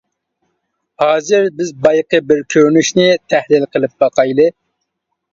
ھازىر 1.01 1.43
بىز 1.59 1.67
بايىقى 1.83 2.21
بۇ 2.31 2.37
كۆرۈنۈشنى 2.53 3.05
تەھلىل 3.33 3.67
قىلىپ 3.77 3.93
باقايلى. 4.05 4.49